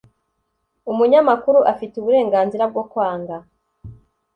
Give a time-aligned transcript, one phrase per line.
[0.91, 3.35] Umunyamakuru afite uburenganzira bwo kwanga